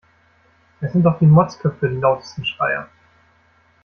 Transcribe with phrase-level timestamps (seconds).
[0.79, 2.89] Es sind doch die Motzköpfe die lautesten Schreier.